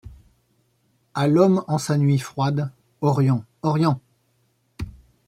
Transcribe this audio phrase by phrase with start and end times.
[1.13, 3.45] À l’homme en sa nuit froide: Orient!
[3.61, 4.01] Orient!